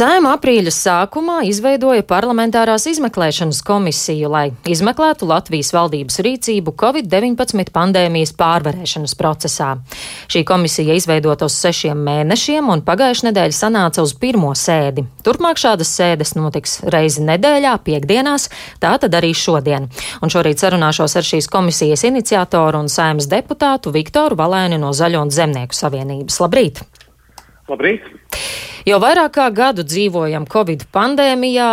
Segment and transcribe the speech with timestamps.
[0.00, 9.12] Sēma aprīļa sākumā izveidoja parlamentārās izmeklēšanas komisiju, lai izmeklētu Latvijas valdības rīcību Covid-19 pandēmijas pārvarēšanas
[9.20, 9.74] procesā.
[10.32, 15.04] Šī komisija izveidota uz sešiem mēnešiem un pagājušajā nedēļā sanāca uz pirmo sēdi.
[15.26, 18.48] Turpmāk šādas sēdes notiks reizi nedēļā, piekdienās,
[18.80, 19.90] tā tad arī šodien.
[20.24, 25.34] Un šorīt sarunāšos ar šīs komisijas iniciatoru un sēmas deputātu Viktoru Valēni no Zaļo un
[25.36, 26.40] Zemnieku savienības.
[26.40, 26.80] Labrīt!
[27.70, 28.06] Labrīt!
[28.88, 31.68] Jau vairāk kā gadu dzīvojam Covid pandēmijā,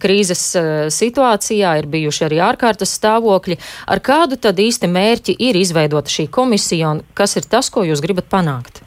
[0.00, 3.58] krīzes eh, situācijā, ir bijuši arī ārkārtas stāvokļi.
[3.90, 8.02] Ar kādu tad īsti mērķi ir izveidota šī komisija un kas ir tas, ko jūs
[8.04, 8.80] gribat panākt?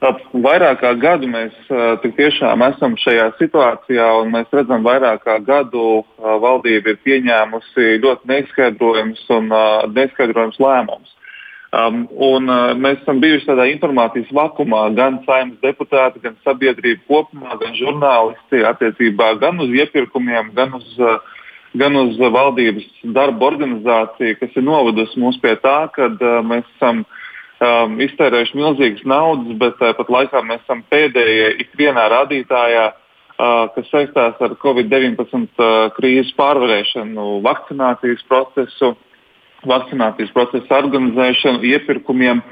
[0.00, 1.54] Vairāk kā gadu mēs
[2.02, 8.30] tik tiešām esam šajā situācijā, un mēs redzam, vairāk kā gadu valdība ir pieņēmusi ļoti
[8.32, 9.52] neizskaidrojams un
[9.92, 11.12] neizskaidrojams lēmums.
[11.74, 17.56] Um, un, uh, mēs esam bijuši tādā informācijas vakumā, gan saimnes deputāti, gan sabiedrība kopumā,
[17.58, 21.16] gan žurnālisti attiecībā gan uz iepirkumiem, gan uz, uh,
[21.80, 22.84] gan uz valdības
[23.16, 29.08] darba organizāciju, kas ir novedusi mūs pie tā, ka uh, mēs esam um, iztērējuši milzīgas
[29.08, 35.24] naudas, bet tāpat uh, laikā mēs esam pēdējie ikvienā rādītājā, uh, kas saistās ar Covid-19
[35.24, 38.94] uh, krīzes pārvarēšanu, vakcinācijas procesu
[39.68, 42.42] vakcinācijas procesa organizēšanu, iepirkumiem.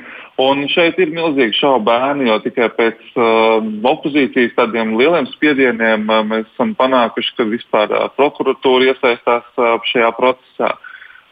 [0.41, 3.59] Un šeit ir milzīgi šaubu bērni, jo tikai pēc uh,
[3.91, 10.09] opozīcijas tādiem lieliem spiedieniem uh, mēs esam panākuši, ka vispār uh, prokuratūra iesaistās uh, šajā
[10.17, 10.73] procesā.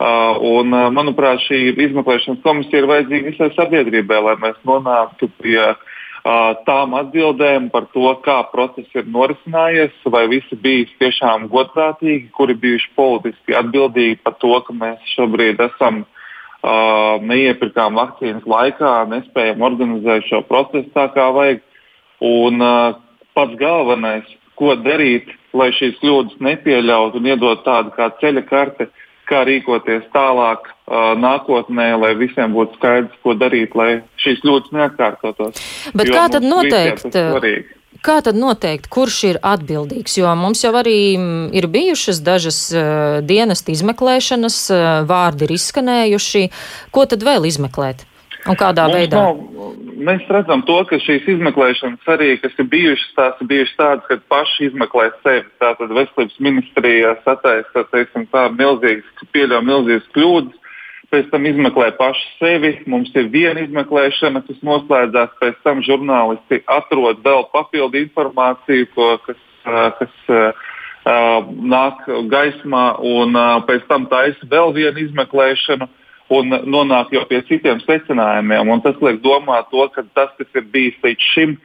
[0.00, 5.58] Uh, un, uh, manuprāt, šī izmeklēšanas komisija ir vajadzīga visai sabiedrībai, lai mēs nonāktu pie
[5.64, 5.89] uh,
[6.24, 12.90] tām atbildēm par to, kā process ir norisinājies, vai visi bija tiešām godprātīgi, kuri bijuši
[12.96, 20.42] politiski atbildīgi par to, ka mēs šobrīd esam uh, neiepirkām vakcīnas laikā, nespējam organizēt šo
[20.48, 21.64] procesu tā kā vajag.
[22.20, 22.98] Un uh,
[23.32, 24.26] pats galvenais,
[24.60, 28.90] ko darīt, lai šīs kļūdas nepieļautu un iedot tādu kā ceļa karti,
[29.30, 35.62] kā rīkoties tālāk uh, nākotnē, lai visiem būtu skaidrs, ko darīt, lai šīs kļūdas neatkārtotos.
[35.94, 37.14] Bet kā tad noteikt?
[38.00, 40.14] Kā tad noteikt, kurš ir atbildīgs?
[40.16, 40.96] Jo mums jau arī
[41.56, 46.46] ir bijušas dažas uh, dienas izmeklēšanas, uh, vārdi ir izskanējuši.
[46.94, 48.06] Ko tad vēl izmeklēt?
[48.48, 49.20] Un kādā mums veidā?
[49.20, 54.06] Nav, mēs redzam to, ka šīs izmeklēšanas arī, kas ir bijušas, tās ir bijušas tādas,
[54.08, 55.46] ka paši izmeklē sevi.
[55.62, 60.74] Tātad veselības ministrijā sataisa, teiksim, tā milzīgas, pieļauj milzīgas kļūdas,
[61.10, 62.72] pēc tam izmeklē paši sevi.
[62.90, 69.40] Mums ir viena izmeklēšana, kas noslēdzās, pēc tam žurnālisti atrod vēl papildu informāciju, ko, kas,
[70.00, 70.18] kas
[71.74, 75.88] nāk gaismā, un pēc tam taisa vēl vienu izmeklēšanu
[76.30, 78.70] un nonāk jau pie citiem secinājumiem.
[78.70, 81.56] Un tas liek domāt, to, ka tas, kas ir bijis līdz šim,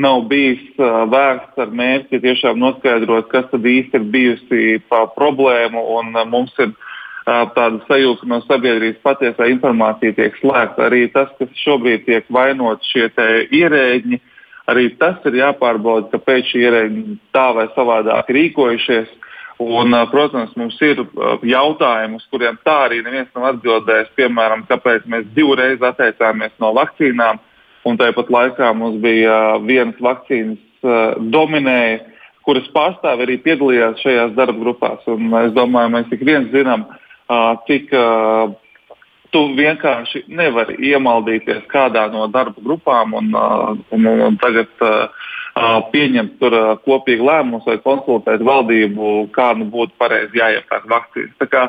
[0.00, 5.82] nav bijis uh, vērsts ar mērķi tiešām noskaidrot, kas tad īsti ir bijusi problēma.
[5.98, 10.88] Un, uh, mums ir uh, tāda sajūta, ka no sabiedrības patiesā informācija tiek slēgta.
[10.88, 13.10] Arī tas, kas šobrīd tiek vainot šie
[13.60, 14.20] ierēģi,
[14.72, 17.04] arī tas ir jāpārbauda, kāpēc šie ierēģi
[17.36, 19.20] tā vai savādāk rīkojušies.
[19.64, 21.00] Un, protams, mums ir
[21.46, 24.10] jautājumi, uz kuriem tā arī neviens nav atbildējis.
[24.18, 27.40] Piemēram, kāpēc mēs divreiz atteicāmies no vakcīnām,
[27.88, 32.02] un tāpat laikā mums bija vienas vakcīnas dominēja,
[32.44, 35.06] kuras pārstāvi arī piedalījās šajās darba grupās.
[35.08, 36.84] Un es domāju, mēs ik viens zinām,
[37.68, 37.94] cik
[39.34, 43.32] tu vienkārši nevari iemaldīties kādā no darba grupām un,
[43.96, 44.70] un, un tagad
[45.54, 51.48] pieņemt tur kopīgu lēmumus vai konsultēt valdību, kā nu būtu pareizi jāiepērk vakcīnas.
[51.52, 51.68] Kā,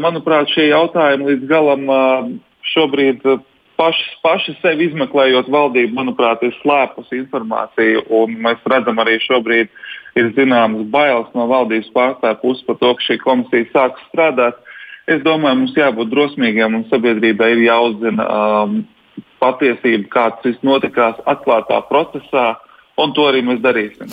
[0.00, 1.84] manuprāt, šie jautājumi līdz galam
[2.72, 3.26] šobrīd
[3.80, 8.04] paši, paši sevi izmeklējot valdību, manuprāt, ir slēpus informācija.
[8.44, 9.70] Mēs redzam arī šobrīd
[10.18, 14.58] ir zināmas bailes no valdības pārstāvju puses par to, ka šī komisija sāks strādāt.
[15.10, 18.80] Es domāju, mums jābūt drosmīgiem un sabiedrībai ir jāuzzina um,
[19.42, 22.52] patiesība, kāds viss notikās atklātā procesā.
[23.00, 24.10] Un to arī mēs darīsim.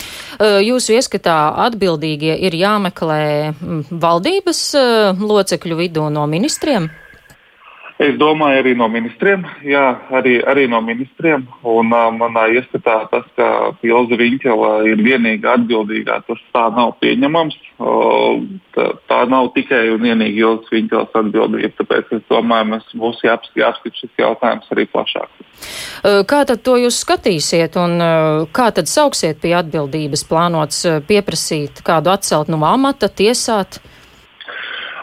[0.64, 1.36] Jūsu ieskatā
[1.66, 3.22] atbildīgie ir jāmeklē
[3.90, 4.62] valdības
[5.20, 6.88] locekļu vidū no ministriem?
[7.98, 9.42] Es domāju, arī no ministriem.
[9.66, 9.84] Jā,
[10.14, 11.48] arī, arī no ministriem.
[11.66, 17.56] Un, uh, manā ieskatā tas, ka Pilsna Riņķela ir vienīgā atbildīgā, tas tā nav pieņemams.
[17.82, 18.44] Uh,
[18.76, 21.72] tā, tā nav tikai un vienīgi Ilgas Riņķelas atbildība.
[21.82, 25.44] Tāpēc es domāju, mums būs jāapskata šis jautājums arī plašāk.
[26.30, 27.98] Kā tad to jūs skatīsiet un
[28.54, 30.22] kā tad sauksiet pie atbildības?
[30.30, 33.82] Plānots pieprasīt kādu atcelt no amata, tiesāt?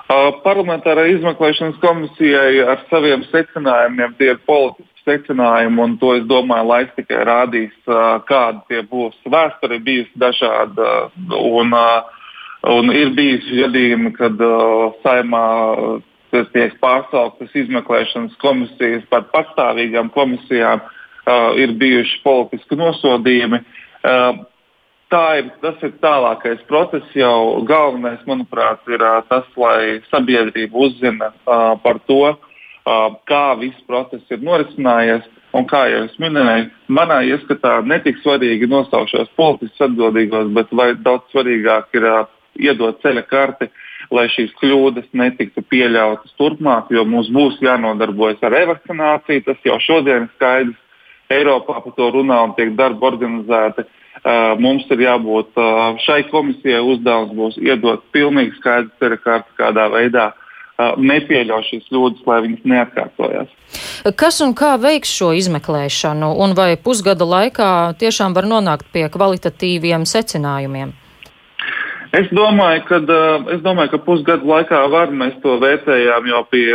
[0.08, 6.94] Parlamentārai izmeklēšanas komisijai ar saviem secinājumiem tie ir politiski secinājumi, un to es domāju, laiks
[6.98, 7.74] tikai rādīs,
[8.30, 9.18] kāda tie būs.
[9.26, 11.10] Vēsture bijusi dažāda,
[11.40, 11.74] un,
[12.76, 14.46] un ir bijusi gadījumi, kad
[15.02, 15.46] saimā
[16.54, 20.84] tiek pārsauktas izmeklēšanas komisijas par pastāvīgām komisijām,
[21.58, 23.64] ir bijuši politiski nosodījumi.
[25.14, 27.06] Tā ir, tas ir tālākais process.
[27.14, 32.34] Jau galvenais, manuprāt, ir tas, lai sabiedrība uzzina par to,
[33.30, 35.28] kā viss process ir norisinājies.
[35.56, 40.74] Un kā jau es minēju, manā ieskatā netik svarīgi nosaukt šos politiski atbildīgos, bet
[41.06, 42.26] daudz svarīgāk ir uh,
[42.60, 43.70] iedot ceļa karti,
[44.12, 49.46] lai šīs kļūdas netiktu pieļautas turpmāk, jo mums būs jānodarbojas ar revakcināciju.
[49.48, 50.82] Tas jau šodien ir skaidrs.
[51.32, 53.86] Eiropā par to runā un tiek darba organizēti.
[53.86, 54.02] Uh,
[54.62, 55.60] mums ir jābūt
[56.06, 60.32] šai komisijai uzdevums būs iedot pilnīgi skaidru karti, kādā veidā
[60.80, 63.52] nepieļauj šīs kļūdas, lai viņas neatkārtojas.
[64.20, 67.70] Kas un kā veiks šo izmeklēšanu, un vai pusgada laikā
[68.02, 70.92] tiešām var nonākt pie kvalitatīviem secinājumiem?
[72.16, 73.00] Es domāju, ka,
[73.52, 75.12] es domāju, ka pusgadu laikā var.
[75.12, 76.68] Mēs to vērtējām jau pie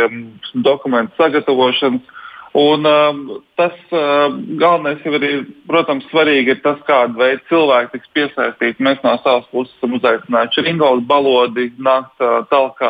[0.53, 2.19] dokumentu sagatavošanas.
[2.53, 4.27] Un, um, tas uh,
[4.59, 8.83] galvenais jau ir, protams, svarīgi ir tas, kāda veida cilvēki tiks piesaistīti.
[8.83, 12.83] Mēs no savas puses esam uzaicinājuši Ringoldu balodi, nākt uh, tālāk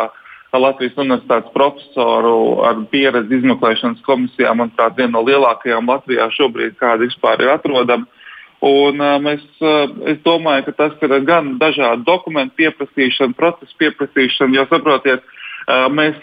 [0.52, 2.34] Latvijas universitātes profesoru
[2.68, 8.10] ar pieredzi izmeklēšanas komisijā, manuprāt, viena no lielākajām Latvijā šobrīd, kāda vispār ir atrodama.
[8.66, 14.58] Un, uh, mēs, uh, es domāju, ka tas ir gan dažādu dokumentu pieprasīšana, procesu pieprasīšana,
[14.58, 15.38] jo saprotiet, uh,
[15.70, 16.18] mēs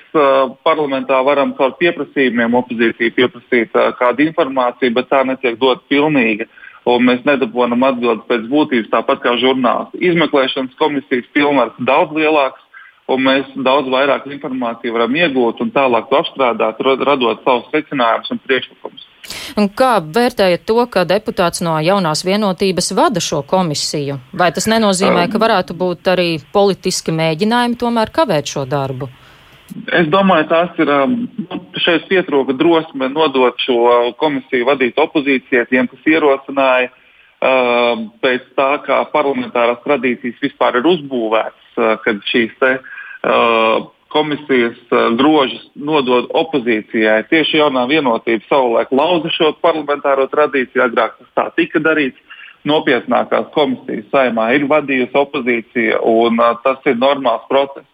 [0.67, 6.49] parlamentā varam caur pieprasījumiem opozīciju pieprasīt kādu informāciju, bet tā netiek dot pilnīga.
[6.89, 10.01] Un mēs nedabūjam atbildes pēc būtības, tāpat kā žurnālisti.
[10.09, 12.63] Izmeklēšanas komisijas pilnvars daudz lielāks,
[13.13, 18.41] un mēs daudz vairāk informāciju varam iegūt un tālāk to apstrādāt, radot savus secinājumus un
[18.47, 19.08] priekšlikumus.
[19.61, 24.19] Un kā vērtējat to, ka deputāts no jaunās vienotības vada šo komisiju?
[24.33, 29.11] Vai tas nenozīmē, ka varētu būt arī politiski mēģinājumi tomēr kavēt šo darbu?
[29.93, 35.91] Es domāju, tās ir um, nu, šeit pietrūka drosme nodot šo komisiju vadīt opozīcijai, tiem,
[35.91, 36.95] kas ierosināja.
[37.39, 42.73] Uh, pēc tā, kā parlamentārās tradīcijas vispār ir uzbūvētas, uh, kad šīs te,
[43.19, 47.23] Uh, komisijas uh, grožus nodod opozīcijai.
[47.31, 52.25] Tieši jaunā vienotība savulaik lauza šo parlamentāro tradīciju, agrāk tas tā tika darīts.
[52.69, 57.87] Nopietnākās komisijas saimā ir vadījusi opozīcija, un uh, tas ir normāls process.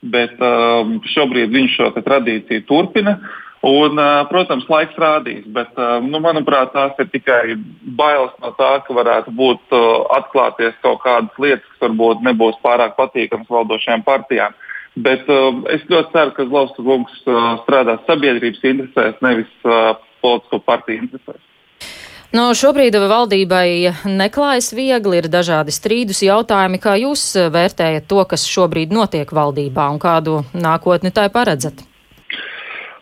[0.00, 0.84] Bet uh,
[1.14, 3.18] šobrīd viņš šo tradīciju turpina.
[3.66, 7.58] Un, uh, protams, laiks rādīs, bet, uh, nu, manuprāt, tās ir tikai
[7.98, 9.74] bailes no tā, ka varētu būt
[10.16, 14.56] atklāties kaut kādas lietas, kas varbūt nebūs pārāk patīkamas valdošajām partijām.
[14.56, 14.70] Uh,
[15.04, 19.94] Bet uh, es ļoti ceru, ka Zlauskas kungs uh, strādās sabiedrības interesēs, nevis uh,
[20.24, 21.46] politisko partiju interesēs.
[22.30, 26.78] No nu, šobrīd valdībai neklājas viegli, ir dažādi strīdus jautājumi.
[26.78, 31.82] Kā jūs vērtējat to, kas šobrīd notiek valdībā un kādu nākotni tai paredzat?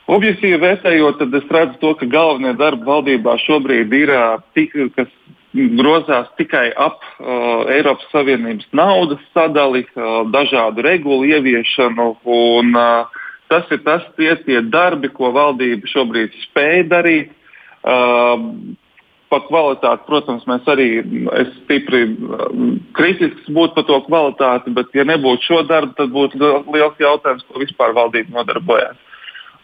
[0.09, 4.15] Objektīvi vērtējot, tad es redzu to, ka galvenie darbi valdībā šobrīd ir
[4.57, 5.13] tik, kas
[5.55, 12.11] grozās tikai ap uh, Eiropas Savienības naudas sadali, uh, dažādu regulu ieviešanu.
[12.25, 17.33] Un, uh, tas ir tas tie, tie darbi, ko valdība šobrīd spēj darīt.
[17.83, 18.77] Uh,
[19.29, 20.87] par kvalitāti, protams, mēs arī
[21.59, 26.41] stipri um, kritisks būtu par to kvalitāti, bet, ja nebūtu šo darbu, tad būtu
[26.73, 28.97] liels jautājums, ko vispār valdība nodarbojas.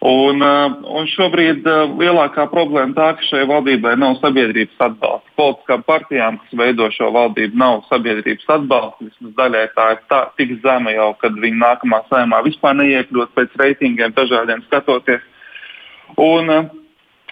[0.05, 5.33] Un, uh, un šobrīd uh, lielākā problēma tā, ka šai valdībai nav sabiedrības atbalsta.
[5.39, 9.07] Politiskām partijām, kas veido šo valdību, nav sabiedrības atbalsta.
[9.07, 13.57] Vismaz daļai tā ir tā, tik zema jau, kad viņi nākamā saimā vispār neiekļūt pēc
[13.63, 15.25] reitingiem, dažādiem skatoties.
[16.21, 16.73] Un, uh,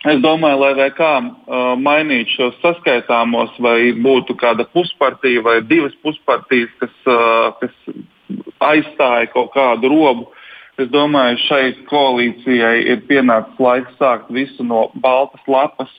[0.03, 5.94] Es domāju, lai vai kā uh, mainītu šos saskaitāmos, vai būtu kāda puspartija vai divas
[6.03, 10.43] puspartijas, kas, uh, kas aizstāja kaut kādu robu, uh,
[10.82, 15.92] Es domāju, šai koalīcijai ir pienācis laiks sākt visu no baltas lapas.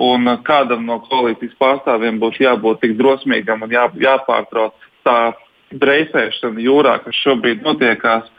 [0.00, 4.74] Un kādam no koalīcijas pārstāvjiem būs jābūt tik drosmīgam un jā, jāpārtrauc
[5.06, 5.34] tā
[5.70, 8.30] dreifēšana jūrā, kas šobrīd notiekās.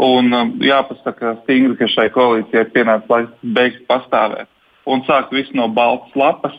[0.00, 4.48] Un um, jāpasaka stingri, ka šai koalīcijai pienācis laiks beigt pastāvēt
[4.90, 6.56] un sākt visu no baltas lapas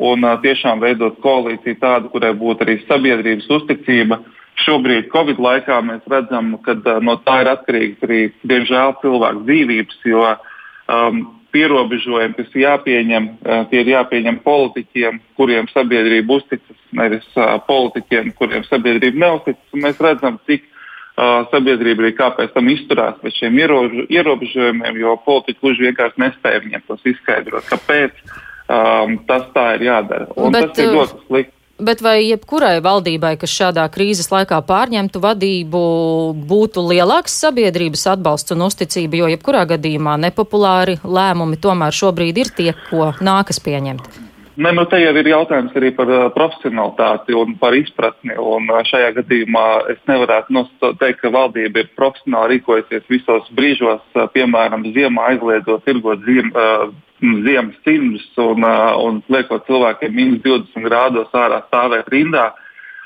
[0.00, 5.80] un uh, tiešām veidot koalīciju tādu, kurai būtu arī sabiedrības uzticība, uh, Šobrīd, Covid laikā,
[5.86, 11.22] mēs redzam, ka uh, no tā ir atkarīgs arī, diemžēl, cilvēku dzīvības, jo um,
[11.54, 18.66] pierobežojumi, kas jāpieņem, uh, tie ir jāpieņem politiķiem, kuriem sabiedrība uzticas, nevis uh, politiķiem, kuriem
[18.68, 19.80] sabiedrība neuzticas.
[19.86, 20.68] Mēs redzam, cik
[21.20, 26.62] Uh, sabiedrība arī kā pēc tam izturās pret šiem ierobežojumiem, jo politiķi gluži vienkārši nespēja
[26.62, 30.30] viņiem tos izskaidrot, kāpēc um, tas tā ir jādara.
[30.38, 31.59] Un Bet, tas ir ļoti slikti.
[31.80, 35.82] Bet vai jebkurai valdībai, kas šādā krīzes laikā pārņemtu vadību,
[36.50, 42.72] būtu lielāks sabiedrības atbalsts un uzticība, jo jebkurā gadījumā nepopulāri lēmumi tomēr šobrīd ir tie,
[42.90, 44.29] ko nākas pieņemt?
[44.60, 48.34] Ne, nu, te jau ir jautājums arī par uh, profesionalitāti un par izpratni.
[48.36, 49.62] Un, uh, šajā gadījumā
[49.94, 50.64] es nevarētu
[51.00, 56.90] teikt, ka valdība ir profesionāli rīkojusies visos brīžos, uh, piemēram, ziemā aizliedzot tirgot ziem, uh,
[57.46, 62.50] ziemas cimdus un, uh, un liekot cilvēkiem minus 20 grādos ārā stāvēt rindā.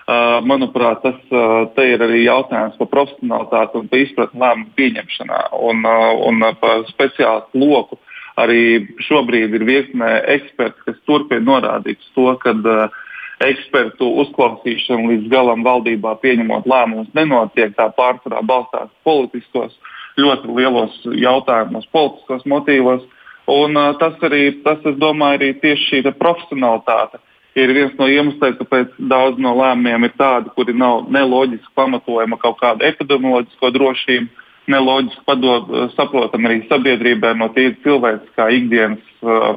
[0.05, 5.39] Uh, manuprāt, tas uh, ir arī jautājums par profesionālitāti un par izpratni lēmumu pieņemšanā
[5.71, 8.03] un, uh, un uh, par speciālistu loku.
[8.41, 8.63] Arī
[9.07, 12.97] šobrīd ir virkne eksperti, kas turpina norādīt to, ka uh,
[13.45, 17.77] ekspertu uzklausīšana līdz galam valdībā pieņemot lēmumus nenotiek.
[17.79, 19.77] Tā pārsvarā balstās politiskos,
[20.19, 23.07] ļoti lielos jautājumos, politiskos motīvos.
[23.51, 27.23] Un, uh, tas arī, tas, es domāju, arī tieši šī profesionalitāte
[27.55, 32.59] ir viens no iemesliem, kāpēc daudz no lēmumiem ir tādi, kuri nav neloģiski pamatojama kaut
[32.59, 39.57] kāda epidemioloģisko drošību, neloģiski padod, saprotam arī sabiedrībai no tīri cilvēciskā ikdienas, uh,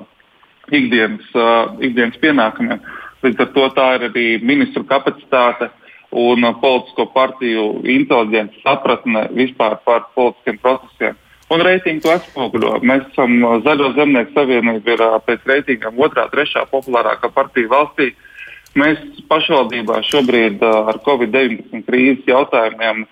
[0.73, 2.81] ikdienas, uh, ikdienas pienākumiem.
[3.25, 5.69] Līdz ar to tā ir arī ministru kapacitāte
[6.11, 11.17] un uh, politisko partiju inteliģence, sapratne vispār par politiskiem procesiem.
[11.47, 12.77] Un reitingi to atspoguļo.
[12.83, 18.11] Mēs esam uh, Zaļo zemnieku savienība, ir uh, pēc reitingiem otrā, trešā populārākā partija valstī.
[18.77, 18.99] Mēs
[19.31, 23.05] pašvaldībā šobrīd uh, ar Covid-19 krīzes jautājumiem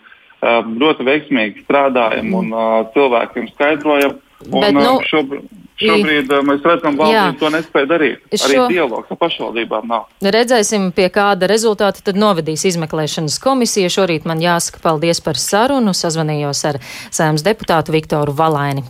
[0.45, 2.55] ļoti veiksmīgi strādājam un
[2.95, 4.17] cilvēkiem skaidrojam.
[4.45, 8.21] Un, Bet, nu, šobrīd, Šobrīd I, mēs redzam, ka valdība to nespēja darīt.
[8.31, 8.47] Šo...
[8.47, 10.05] Arī dialogs ar pašvaldībām nav.
[10.23, 13.91] Redzēsim, pie kāda rezultāta tad novedīs izmeklēšanas komisija.
[13.91, 15.91] Šorīt man jāsaka paldies par sarunu.
[15.95, 16.79] Sazvanījos ar
[17.11, 18.83] sēmas deputātu Viktoru Valaini.